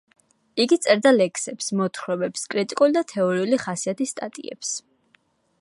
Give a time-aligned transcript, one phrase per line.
[0.63, 4.77] იგი წერდა ლექსებს, მოთხრობებს, კრიტიკული და თეორიული ხასიათის სტატიებს.